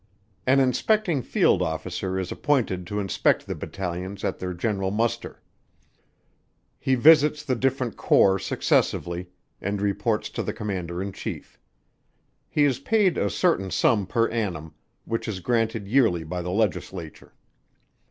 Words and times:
An 0.47 0.59
Inspecting 0.59 1.21
Field 1.21 1.61
Officer 1.61 2.17
is 2.17 2.31
appointed 2.31 2.87
to 2.87 2.99
inspect 2.99 3.45
the 3.45 3.53
battalions 3.53 4.23
at 4.23 4.39
their 4.39 4.51
general 4.51 4.89
muster. 4.89 5.43
He 6.79 6.95
visits 6.95 7.43
the 7.43 7.53
different 7.55 7.97
corps 7.97 8.39
successively, 8.39 9.29
and 9.61 9.79
reports 9.79 10.29
to 10.31 10.41
the 10.41 10.53
Commander 10.53 11.03
in 11.03 11.11
Chief. 11.11 11.59
He 12.49 12.63
is 12.63 12.79
paid 12.79 13.15
a 13.15 13.29
certain 13.29 13.69
sum 13.69 14.07
per 14.07 14.27
annum, 14.31 14.73
which 15.05 15.27
is 15.27 15.39
granted 15.39 15.87
yearly 15.87 16.23
by 16.23 16.41
the 16.41 16.49
Legislature. 16.49 17.35